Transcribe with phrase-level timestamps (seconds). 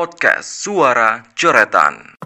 [0.00, 2.16] Podcast Suara Coretan.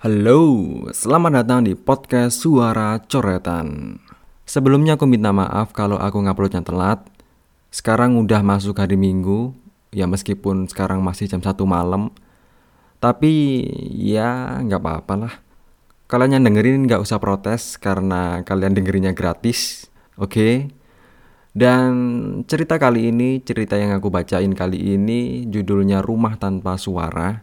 [0.00, 0.40] Halo,
[0.88, 4.00] selamat datang di podcast Suara Coretan.
[4.48, 7.04] Sebelumnya aku minta maaf kalau aku nguploadnya telat.
[7.68, 9.52] Sekarang udah masuk hari Minggu,
[9.92, 12.16] ya meskipun sekarang masih jam 1 malam.
[12.96, 13.60] Tapi
[14.00, 15.34] ya nggak apa-apa lah.
[16.08, 19.84] Kalian yang dengerin nggak usah protes karena kalian dengerinnya gratis,
[20.16, 20.32] oke?
[20.32, 20.72] Okay?
[21.50, 21.92] Dan
[22.46, 27.42] cerita kali ini, cerita yang aku bacain kali ini judulnya Rumah Tanpa Suara.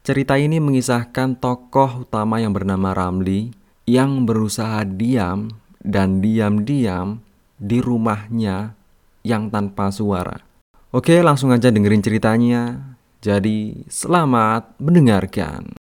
[0.00, 3.52] Cerita ini mengisahkan tokoh utama yang bernama Ramli
[3.84, 5.52] yang berusaha diam
[5.84, 7.20] dan diam-diam
[7.60, 8.72] di rumahnya
[9.24, 10.40] yang tanpa suara.
[10.88, 12.62] Oke, langsung aja dengerin ceritanya.
[13.20, 15.76] Jadi, selamat mendengarkan.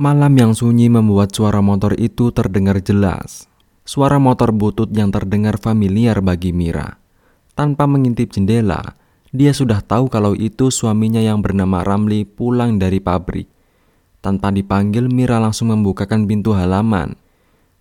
[0.00, 3.51] Malam yang sunyi membuat suara motor itu terdengar jelas.
[3.82, 7.02] Suara motor butut yang terdengar familiar bagi Mira.
[7.58, 8.94] Tanpa mengintip jendela,
[9.34, 13.50] dia sudah tahu kalau itu suaminya yang bernama Ramli pulang dari pabrik.
[14.22, 17.18] Tanpa dipanggil, Mira langsung membukakan pintu halaman.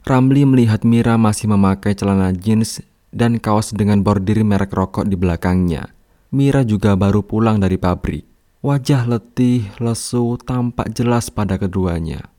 [0.02, 2.82] Ramli melihat Mira masih memakai celana jeans
[3.14, 5.94] dan kaos dengan bordir merek rokok di belakangnya.
[6.34, 8.26] Mira juga baru pulang dari pabrik.
[8.66, 12.32] Wajah letih, lesu tampak jelas pada keduanya.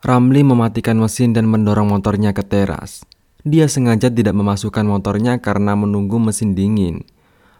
[0.00, 3.04] Ramli mematikan mesin dan mendorong motornya ke teras.
[3.44, 7.04] Dia sengaja tidak memasukkan motornya karena menunggu mesin dingin.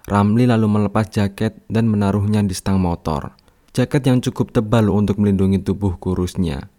[0.08, 3.36] Ramli lalu melepas jaket dan menaruhnya di stang motor.
[3.76, 6.72] Jaket yang cukup tebal untuk melindungi tubuh kurusnya.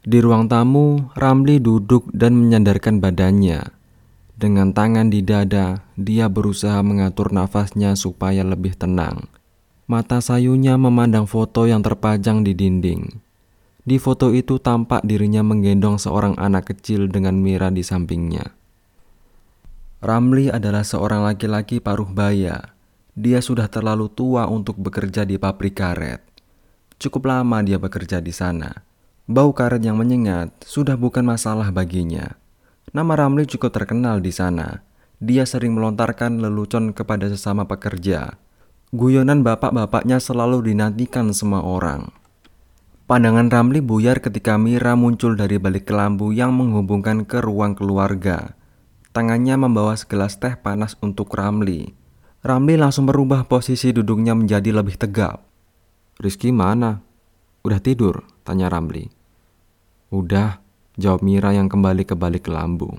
[0.00, 3.60] Di ruang tamu, Ramli duduk dan menyandarkan badannya.
[4.40, 9.28] Dengan tangan di dada, dia berusaha mengatur nafasnya supaya lebih tenang.
[9.84, 13.28] Mata sayunya memandang foto yang terpajang di dinding.
[13.80, 18.52] Di foto itu tampak dirinya menggendong seorang anak kecil dengan Mira di sampingnya.
[20.00, 22.76] Ramli adalah seorang laki-laki paruh baya.
[23.16, 26.20] Dia sudah terlalu tua untuk bekerja di pabrik karet.
[27.00, 28.84] Cukup lama dia bekerja di sana.
[29.24, 32.36] Bau karet yang menyengat sudah bukan masalah baginya.
[32.92, 34.84] Nama Ramli cukup terkenal di sana.
[35.20, 38.40] Dia sering melontarkan lelucon kepada sesama pekerja.
[38.92, 42.19] Guyonan bapak-bapaknya selalu dinantikan semua orang.
[43.10, 48.54] Pandangan Ramli buyar ketika Mira muncul dari balik kelambu yang menghubungkan ke ruang keluarga.
[49.10, 51.90] Tangannya membawa segelas teh panas untuk Ramli.
[52.46, 55.42] Ramli langsung merubah posisi duduknya menjadi lebih tegap.
[56.22, 57.02] Rizky mana?
[57.66, 58.22] Udah tidur?
[58.46, 59.10] Tanya Ramli.
[60.14, 60.62] Udah,
[60.94, 62.94] jawab Mira yang kembali ke balik kelambu.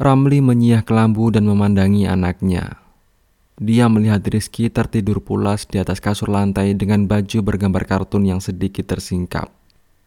[0.00, 2.80] Ramli menyia kelambu dan memandangi anaknya.
[3.56, 8.84] Dia melihat Rizky tertidur pulas di atas kasur lantai dengan baju bergambar kartun yang sedikit
[8.84, 9.48] tersingkap.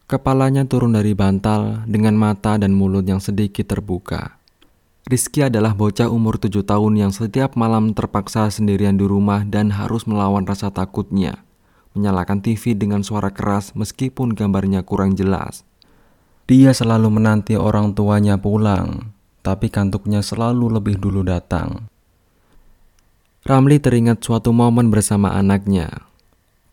[0.06, 4.38] Kepalanya turun dari bantal dengan mata dan mulut yang sedikit terbuka.
[5.10, 10.06] Rizky adalah bocah umur tujuh tahun yang setiap malam terpaksa sendirian di rumah dan harus
[10.06, 11.42] melawan rasa takutnya.
[11.98, 15.66] Menyalakan TV dengan suara keras meskipun gambarnya kurang jelas.
[16.46, 19.10] Dia selalu menanti orang tuanya pulang,
[19.42, 21.89] tapi kantuknya selalu lebih dulu datang.
[23.40, 25.88] Ramli teringat suatu momen bersama anaknya.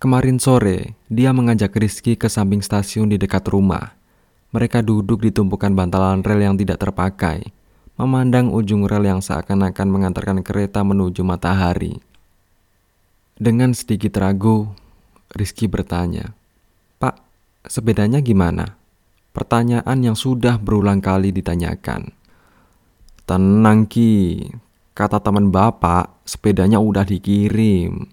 [0.04, 3.96] Kemarin sore, dia mengajak Rizky ke samping stasiun di dekat rumah.
[4.52, 7.56] Mereka duduk di tumpukan bantalan rel yang tidak terpakai,
[7.96, 12.04] memandang ujung rel yang seakan-akan mengantarkan kereta menuju matahari.
[13.40, 14.68] Dengan sedikit ragu,
[15.32, 16.36] Rizky bertanya,
[17.00, 17.16] Pak,
[17.64, 18.76] sepedanya gimana?
[19.32, 22.12] Pertanyaan yang sudah berulang kali ditanyakan.
[23.24, 24.44] Tenang Ki,
[24.98, 28.10] Kata teman bapak, sepedanya udah dikirim.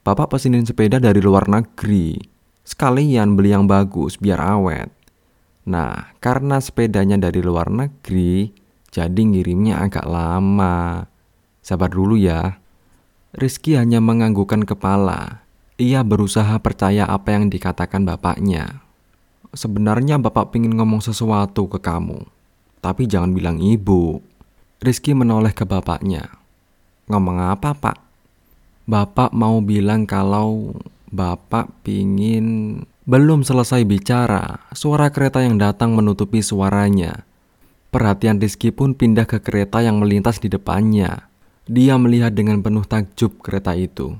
[0.00, 2.16] Bapak pesenin sepeda dari luar negeri.
[2.64, 4.88] Sekalian beli yang bagus biar awet.
[5.68, 8.48] Nah, karena sepedanya dari luar negeri,
[8.88, 11.04] jadi ngirimnya agak lama.
[11.60, 12.56] Sabar dulu ya.
[13.36, 15.44] Rizky hanya menganggukkan kepala.
[15.76, 18.80] Ia berusaha percaya apa yang dikatakan bapaknya.
[19.52, 22.24] Sebenarnya bapak pingin ngomong sesuatu ke kamu.
[22.80, 24.24] Tapi jangan bilang ibu.
[24.82, 26.30] Rizky menoleh ke bapaknya.
[27.06, 27.98] Ngomong apa pak?
[28.84, 30.74] Bapak mau bilang kalau
[31.12, 32.80] bapak pingin...
[33.04, 37.28] Belum selesai bicara, suara kereta yang datang menutupi suaranya.
[37.92, 41.28] Perhatian Rizky pun pindah ke kereta yang melintas di depannya.
[41.70, 44.16] Dia melihat dengan penuh takjub kereta itu.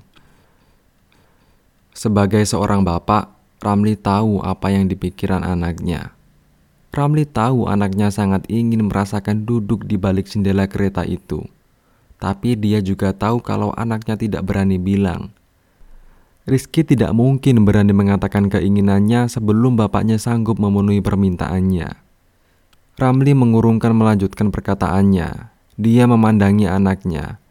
[1.90, 6.13] Sebagai seorang bapak, Ramli tahu apa yang dipikiran anaknya.
[6.94, 11.42] Ramli tahu anaknya sangat ingin merasakan duduk di balik jendela kereta itu.
[12.22, 15.34] Tapi dia juga tahu kalau anaknya tidak berani bilang.
[16.46, 21.98] Rizky tidak mungkin berani mengatakan keinginannya sebelum bapaknya sanggup memenuhi permintaannya.
[22.94, 25.50] Ramli mengurungkan melanjutkan perkataannya.
[25.74, 27.42] Dia memandangi anaknya.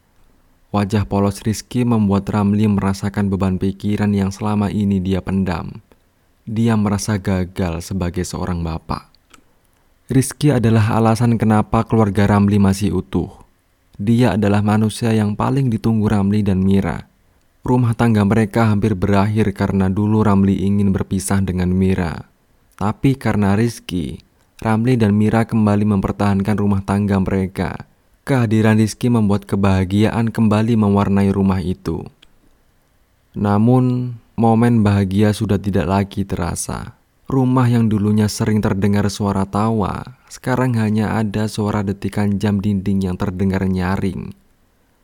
[0.72, 5.84] Wajah polos Rizky membuat Ramli merasakan beban pikiran yang selama ini dia pendam.
[6.48, 9.13] Dia merasa gagal sebagai seorang bapak.
[10.12, 13.32] Rizky adalah alasan kenapa keluarga Ramli masih utuh.
[13.96, 17.08] Dia adalah manusia yang paling ditunggu Ramli dan Mira.
[17.64, 22.28] Rumah tangga mereka hampir berakhir karena dulu Ramli ingin berpisah dengan Mira.
[22.76, 24.20] Tapi karena Rizky,
[24.60, 27.88] Ramli dan Mira kembali mempertahankan rumah tangga mereka
[28.24, 32.08] Kehadiran Rizky membuat kebahagiaan kembali mewarnai rumah itu.
[33.36, 36.96] Namun, momen bahagia sudah tidak lagi terasa.
[37.24, 43.16] Rumah yang dulunya sering terdengar suara tawa, sekarang hanya ada suara detikan jam dinding yang
[43.16, 44.36] terdengar nyaring.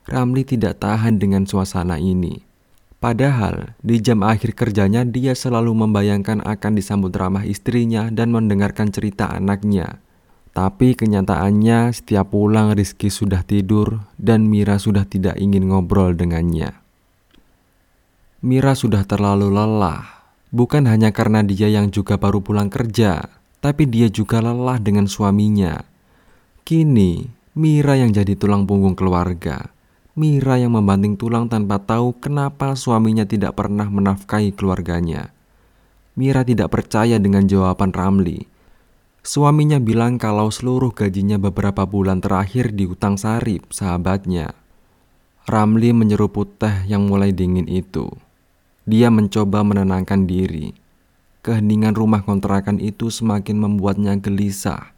[0.04, 2.44] Ramli tidak tahan dengan suasana ini.
[3.00, 9.31] Padahal di jam akhir kerjanya dia selalu membayangkan akan disambut ramah istrinya dan mendengarkan cerita
[9.31, 10.04] anaknya.
[10.51, 16.75] Tapi kenyataannya setiap pulang Rizky sudah tidur dan Mira sudah tidak ingin ngobrol dengannya.
[18.44, 20.19] Mira sudah terlalu lelah,
[20.50, 23.30] bukan hanya karena dia yang juga baru pulang kerja,
[23.60, 25.81] tapi dia juga lelah dengan suaminya.
[26.66, 27.25] Kini,
[27.57, 29.74] Mira yang jadi tulang punggung keluarga.
[30.13, 35.34] Mira yang membanting tulang tanpa tahu kenapa suaminya tidak pernah menafkahi keluarganya.
[36.13, 38.60] Mira tidak percaya dengan jawaban Ramli
[39.19, 44.56] Suaminya bilang kalau seluruh gajinya beberapa bulan terakhir diutang Sarip, sahabatnya.
[45.44, 48.07] Ramli menyeruput teh yang mulai dingin itu.
[48.89, 50.74] Dia mencoba menenangkan diri.
[51.45, 54.97] Keheningan rumah kontrakan itu semakin membuatnya gelisah.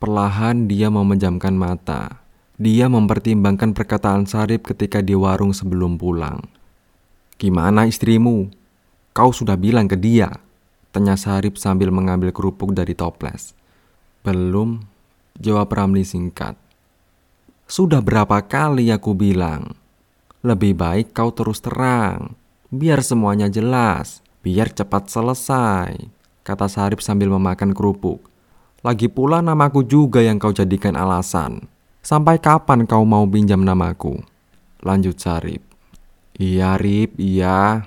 [0.00, 2.24] Perlahan dia memejamkan mata.
[2.56, 6.40] Dia mempertimbangkan perkataan Sarip ketika di warung sebelum pulang.
[7.36, 8.48] Gimana istrimu?
[9.12, 10.40] Kau sudah bilang ke dia?
[10.88, 13.52] Tanya Sarip sambil mengambil kerupuk dari toples.
[14.24, 14.80] Belum,
[15.36, 16.56] jawab Ramli singkat.
[17.68, 19.76] Sudah berapa kali aku bilang,
[20.40, 22.40] lebih baik kau terus terang,
[22.70, 25.98] biar semuanya jelas, biar cepat selesai,
[26.46, 28.30] kata Sarip sambil memakan kerupuk.
[28.80, 31.68] Lagi pula namaku juga yang kau jadikan alasan.
[32.00, 34.24] Sampai kapan kau mau pinjam namaku?
[34.80, 35.60] Lanjut Sarip.
[36.40, 37.84] Iya Rip, iya.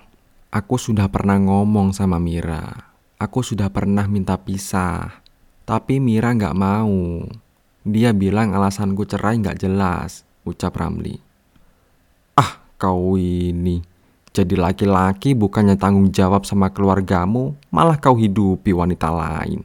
[0.54, 2.94] Aku sudah pernah ngomong sama Mira.
[3.18, 5.26] Aku sudah pernah minta pisah,
[5.66, 7.26] tapi Mira nggak mau.
[7.82, 11.18] Dia bilang alasanku cerai nggak jelas, ucap Ramli.
[12.38, 13.93] Ah, kau ini.
[14.34, 19.62] Jadi laki-laki bukannya tanggung jawab sama keluargamu, malah kau hidupi wanita lain.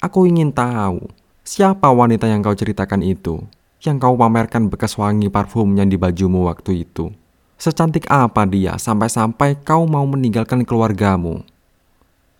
[0.00, 1.12] Aku ingin tahu,
[1.44, 3.44] siapa wanita yang kau ceritakan itu?
[3.84, 7.12] Yang kau pamerkan bekas wangi parfumnya di bajumu waktu itu.
[7.60, 11.44] Secantik apa dia sampai-sampai kau mau meninggalkan keluargamu?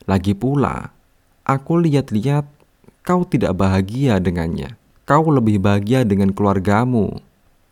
[0.09, 0.89] Lagi pula,
[1.45, 2.49] aku lihat-lihat
[3.05, 4.75] kau tidak bahagia dengannya.
[5.05, 7.21] Kau lebih bahagia dengan keluargamu.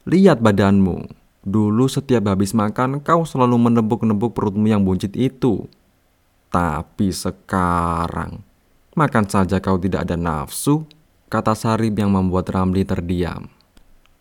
[0.05, 1.20] Lihat badanmu.
[1.41, 5.65] Dulu setiap habis makan kau selalu menebuk-nebuk perutmu yang buncit itu.
[6.53, 8.43] Tapi sekarang,
[8.93, 10.85] makan saja kau tidak ada nafsu,
[11.31, 13.49] kata Sarib yang membuat Ramli terdiam.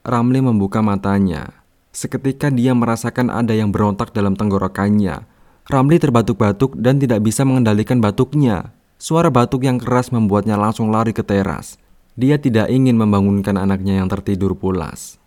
[0.05, 1.51] Ramli membuka matanya.
[1.89, 5.39] Seketika dia merasakan ada yang berontak dalam tenggorokannya
[5.69, 8.73] Ramli terbatuk-batuk dan tidak bisa mengendalikan batuknya.
[8.97, 11.77] Suara batuk yang keras membuatnya langsung lari ke teras.
[12.17, 15.21] Dia tidak ingin membangunkan anaknya yang tertidur pulas.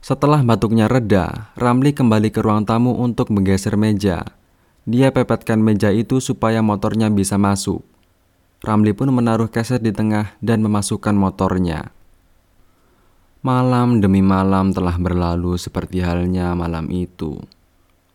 [0.00, 4.24] Setelah batuknya reda, Ramli kembali ke ruang tamu untuk menggeser meja.
[4.86, 7.82] Dia pepetkan meja itu supaya motornya bisa masuk.
[8.62, 11.92] Ramli pun menaruh keset di tengah dan memasukkan motornya.
[13.46, 17.38] Malam demi malam telah berlalu seperti halnya malam itu.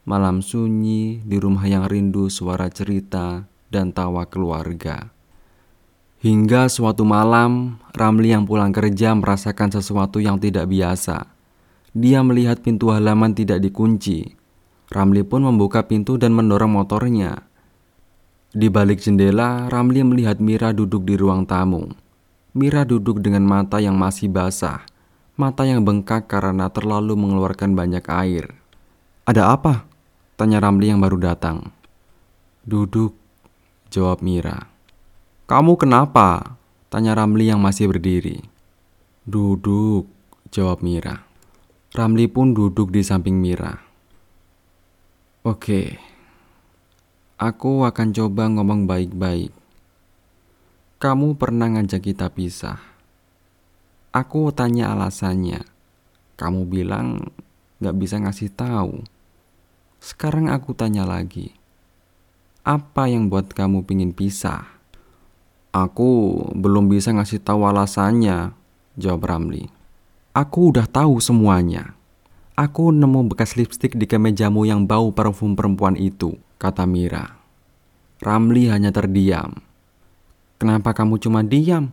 [0.03, 5.07] Malam sunyi di rumah yang rindu suara cerita dan tawa keluarga.
[6.19, 11.30] Hingga suatu malam, Ramli yang pulang kerja merasakan sesuatu yang tidak biasa.
[11.91, 14.31] Dia melihat pintu halaman tidak dikunci.
[14.91, 17.43] Ramli pun membuka pintu dan mendorong motornya.
[18.51, 21.91] Di balik jendela, Ramli melihat Mira duduk di ruang tamu.
[22.51, 24.83] Mira duduk dengan mata yang masih basah,
[25.39, 28.51] mata yang bengkak karena terlalu mengeluarkan banyak air.
[29.23, 29.87] "Ada apa?"
[30.35, 31.71] Tanya Ramli yang baru datang.
[32.67, 33.15] Duduk,
[33.87, 34.67] jawab Mira.
[35.47, 36.57] Kamu kenapa?
[36.91, 38.43] Tanya Ramli yang masih berdiri.
[39.23, 40.11] Duduk,
[40.51, 41.30] jawab Mira.
[41.91, 43.75] Ramli pun duduk di samping Mira.
[45.43, 45.99] Oke,
[47.35, 49.51] aku akan coba ngomong baik-baik.
[51.03, 52.79] Kamu pernah ngajak kita pisah.
[54.15, 55.67] Aku tanya alasannya.
[56.39, 57.27] Kamu bilang
[57.83, 59.03] gak bisa ngasih tahu.
[59.99, 61.51] Sekarang aku tanya lagi.
[62.63, 64.63] Apa yang buat kamu pingin pisah?
[65.75, 68.55] Aku belum bisa ngasih tahu alasannya,
[68.95, 69.80] jawab Ramli.
[70.31, 71.91] Aku udah tahu semuanya.
[72.55, 77.35] Aku nemu bekas lipstik di kemejamu yang bau parfum perempuan itu, kata Mira.
[78.23, 79.59] Ramli hanya terdiam.
[80.55, 81.91] Kenapa kamu cuma diam?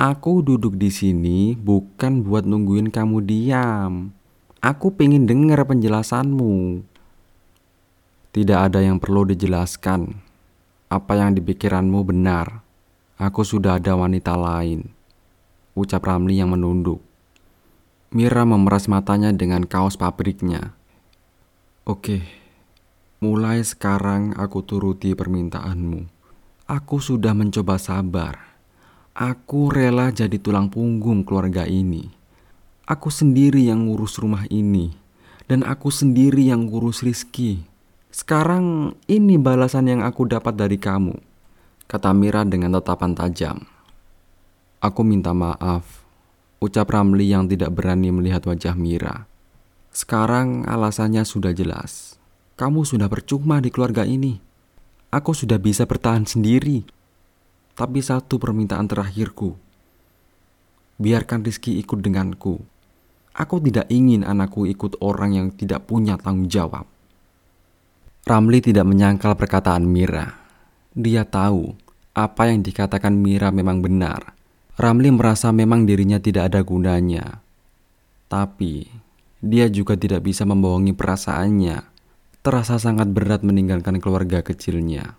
[0.00, 4.08] Aku duduk di sini bukan buat nungguin kamu diam.
[4.64, 6.80] Aku pengen dengar penjelasanmu.
[8.32, 10.16] Tidak ada yang perlu dijelaskan.
[10.88, 12.64] Apa yang dipikiranmu benar.
[13.20, 14.88] Aku sudah ada wanita lain.
[15.76, 17.05] Ucap Ramli yang menunduk.
[18.16, 20.72] Mira memeras matanya dengan kaos pabriknya.
[21.84, 22.24] Oke,
[23.20, 26.08] mulai sekarang aku turuti permintaanmu.
[26.64, 28.56] Aku sudah mencoba sabar.
[29.12, 32.08] Aku rela jadi tulang punggung keluarga ini.
[32.88, 34.96] Aku sendiri yang ngurus rumah ini.
[35.44, 37.68] Dan aku sendiri yang ngurus Rizky.
[38.08, 41.20] Sekarang ini balasan yang aku dapat dari kamu.
[41.84, 43.60] Kata Mira dengan tatapan tajam.
[44.80, 46.05] Aku minta maaf
[46.60, 49.28] ucap Ramli yang tidak berani melihat wajah Mira.
[49.92, 52.20] Sekarang alasannya sudah jelas.
[52.56, 54.36] Kamu sudah percuma di keluarga ini.
[55.08, 56.84] Aku sudah bisa bertahan sendiri.
[57.76, 59.56] Tapi satu permintaan terakhirku.
[60.96, 62.60] Biarkan Rizky ikut denganku.
[63.36, 66.88] Aku tidak ingin anakku ikut orang yang tidak punya tanggung jawab.
[68.24, 70.32] Ramli tidak menyangkal perkataan Mira.
[70.96, 71.76] Dia tahu
[72.16, 74.35] apa yang dikatakan Mira memang benar.
[74.76, 77.40] Ramli merasa memang dirinya tidak ada gunanya.
[78.28, 78.84] Tapi,
[79.40, 81.80] dia juga tidak bisa membohongi perasaannya.
[82.44, 85.16] Terasa sangat berat meninggalkan keluarga kecilnya.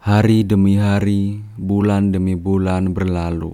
[0.00, 3.52] Hari demi hari, bulan demi bulan berlalu.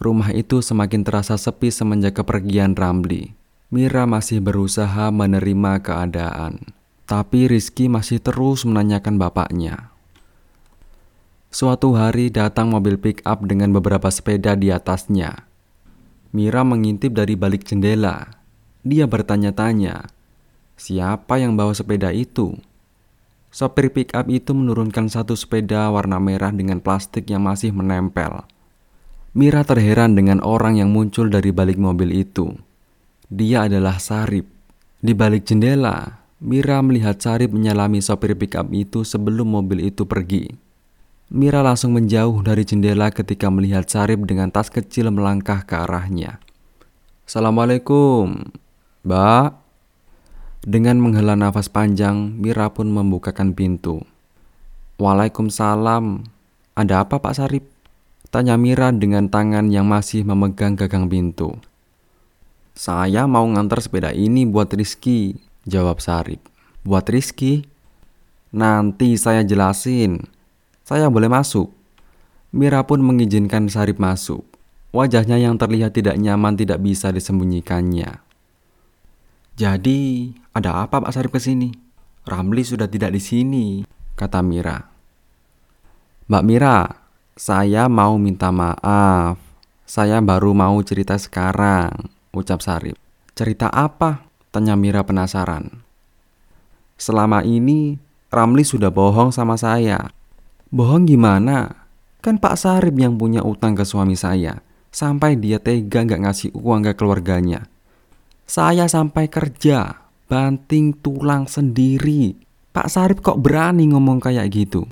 [0.00, 3.36] Rumah itu semakin terasa sepi semenjak kepergian Ramli.
[3.68, 6.72] Mira masih berusaha menerima keadaan.
[7.04, 9.92] Tapi Rizky masih terus menanyakan bapaknya.
[11.50, 15.50] Suatu hari datang mobil pick up dengan beberapa sepeda di atasnya.
[16.30, 18.38] Mira mengintip dari balik jendela.
[18.86, 20.14] Dia bertanya-tanya,
[20.78, 22.54] siapa yang bawa sepeda itu?
[23.50, 28.46] Sopir pick up itu menurunkan satu sepeda warna merah dengan plastik yang masih menempel.
[29.34, 32.54] Mira terheran dengan orang yang muncul dari balik mobil itu.
[33.26, 34.46] Dia adalah Sarip.
[35.02, 40.69] Di balik jendela, Mira melihat Sarip menyalami sopir pick up itu sebelum mobil itu pergi.
[41.30, 46.42] Mira langsung menjauh dari jendela ketika melihat Sarip dengan tas kecil melangkah ke arahnya.
[47.22, 48.50] Assalamualaikum,
[49.06, 49.54] Mbak.
[50.66, 54.02] Dengan menghela nafas panjang, Mira pun membukakan pintu.
[54.98, 56.26] Waalaikumsalam.
[56.74, 57.62] Ada apa Pak Sarip?
[58.34, 61.54] Tanya Mira dengan tangan yang masih memegang gagang pintu.
[62.74, 66.42] Saya mau ngantar sepeda ini buat Rizky, jawab Sarip.
[66.82, 67.62] Buat Rizky?
[68.50, 70.39] Nanti saya jelasin.
[70.90, 71.70] Saya boleh masuk.
[72.50, 74.42] Mira pun mengizinkan Sarip masuk.
[74.90, 78.18] Wajahnya yang terlihat tidak nyaman tidak bisa disembunyikannya.
[79.54, 81.70] Jadi, ada apa Pak Sarip ke sini?
[82.26, 83.66] Ramli sudah tidak di sini,
[84.18, 84.90] kata Mira.
[86.26, 86.90] Mbak Mira,
[87.38, 89.38] saya mau minta maaf.
[89.86, 92.98] Saya baru mau cerita sekarang, ucap Sarip.
[93.38, 94.26] Cerita apa?
[94.50, 95.70] Tanya Mira penasaran.
[96.98, 97.94] Selama ini,
[98.34, 100.10] Ramli sudah bohong sama saya.
[100.70, 101.82] Bohong gimana?
[102.22, 104.62] Kan Pak Sarip yang punya utang ke suami saya.
[104.94, 107.66] Sampai dia tega gak ngasih uang ke keluarganya.
[108.46, 112.38] Saya sampai kerja, banting tulang sendiri.
[112.70, 114.86] Pak Sarip kok berani ngomong kayak gitu?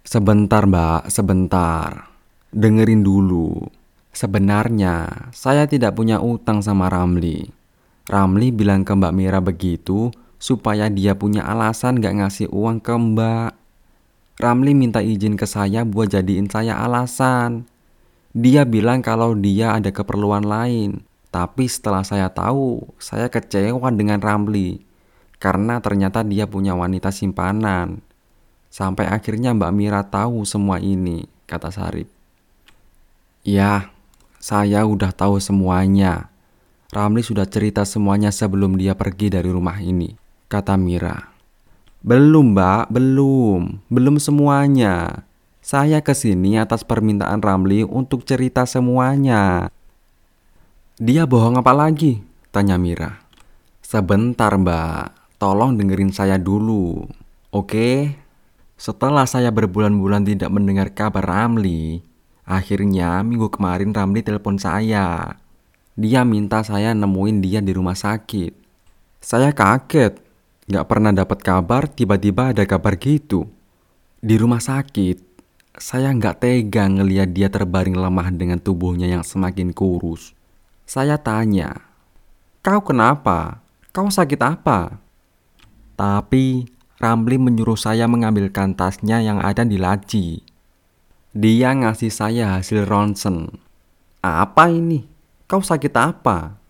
[0.00, 2.08] Sebentar mbak, sebentar.
[2.48, 3.60] Dengerin dulu.
[4.16, 7.44] Sebenarnya saya tidak punya utang sama Ramli.
[8.08, 10.10] Ramli bilang ke Mbak Mira begitu
[10.40, 13.59] supaya dia punya alasan gak ngasih uang ke Mbak.
[14.40, 17.68] Ramli minta izin ke saya buat jadiin saya alasan.
[18.32, 21.04] Dia bilang kalau dia ada keperluan lain.
[21.28, 24.80] Tapi setelah saya tahu, saya kecewa dengan Ramli.
[25.36, 28.00] Karena ternyata dia punya wanita simpanan.
[28.72, 32.08] Sampai akhirnya Mbak Mira tahu semua ini, kata Sarip.
[33.44, 33.92] Ya,
[34.40, 36.32] saya udah tahu semuanya.
[36.96, 40.16] Ramli sudah cerita semuanya sebelum dia pergi dari rumah ini,
[40.48, 41.29] kata Mira.
[42.00, 43.84] Belum, Mbak, belum.
[43.92, 45.28] Belum semuanya.
[45.60, 49.68] Saya ke sini atas permintaan Ramli untuk cerita semuanya.
[50.96, 52.24] Dia bohong apa lagi?
[52.48, 53.20] Tanya Mira.
[53.84, 55.36] Sebentar, Mbak.
[55.36, 57.04] Tolong dengerin saya dulu.
[57.52, 58.16] Oke?
[58.80, 62.00] Setelah saya berbulan-bulan tidak mendengar kabar Ramli,
[62.48, 65.36] akhirnya minggu kemarin Ramli telepon saya.
[66.00, 68.56] Dia minta saya nemuin dia di rumah sakit.
[69.20, 70.29] Saya kaget
[70.70, 73.50] Gak pernah dapat kabar, tiba-tiba ada kabar gitu.
[74.22, 75.18] Di rumah sakit,
[75.74, 80.30] saya nggak tega ngeliat dia terbaring lemah dengan tubuhnya yang semakin kurus.
[80.86, 81.90] Saya tanya,
[82.62, 83.66] Kau kenapa?
[83.90, 85.00] Kau sakit apa?
[85.98, 86.68] Tapi
[87.00, 90.44] Ramli menyuruh saya mengambilkan tasnya yang ada di laci.
[91.32, 93.48] Dia ngasih saya hasil ronsen.
[94.20, 95.08] Apa ini?
[95.48, 96.60] Kau sakit apa?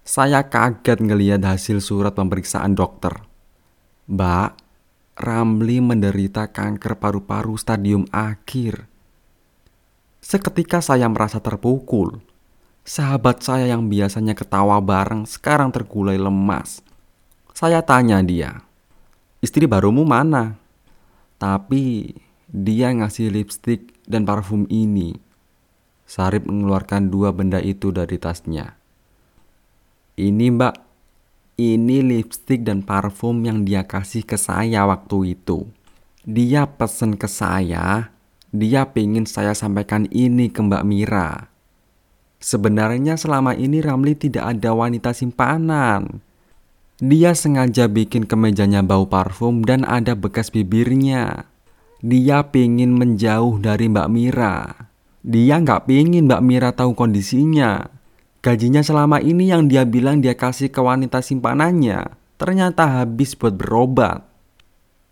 [0.00, 3.27] Saya kaget ngelihat hasil surat pemeriksaan dokter.
[4.08, 4.50] Mbak,
[5.20, 8.88] Ramli menderita kanker paru-paru stadium akhir.
[10.24, 12.24] Seketika saya merasa terpukul.
[12.88, 16.80] Sahabat saya yang biasanya ketawa bareng sekarang tergulai lemas.
[17.52, 18.64] Saya tanya dia,
[19.44, 20.56] istri barumu mana?
[21.36, 22.16] Tapi
[22.48, 25.20] dia ngasih lipstick dan parfum ini.
[26.08, 28.72] Sarip mengeluarkan dua benda itu dari tasnya.
[30.16, 30.87] Ini mbak,
[31.58, 35.66] ini lipstick dan parfum yang dia kasih ke saya waktu itu.
[36.22, 38.14] Dia pesen ke saya,
[38.54, 41.50] dia pengen saya sampaikan ini ke Mbak Mira.
[42.38, 46.22] Sebenarnya selama ini Ramli tidak ada wanita simpanan.
[47.02, 51.50] Dia sengaja bikin kemejanya bau parfum dan ada bekas bibirnya.
[51.98, 54.86] Dia pengen menjauh dari Mbak Mira.
[55.26, 57.97] Dia nggak pengen Mbak Mira tahu kondisinya.
[58.48, 64.24] Gajinya selama ini yang dia bilang dia kasih ke wanita simpanannya, ternyata habis buat berobat.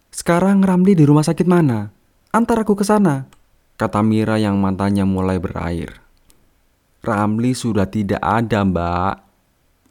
[0.09, 1.93] Sekarang Ramli di rumah sakit mana?
[2.33, 3.29] Antar aku ke sana,
[3.77, 6.01] kata Mira yang matanya mulai berair.
[7.05, 9.15] Ramli sudah tidak ada, Mbak.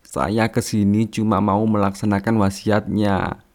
[0.01, 3.45] Saya ke sini cuma mau melaksanakan wasiatnya.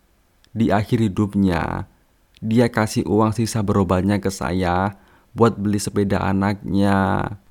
[0.54, 1.90] Di akhir hidupnya,
[2.38, 4.94] dia kasih uang sisa berobatnya ke saya
[5.34, 7.26] buat beli sepeda anaknya.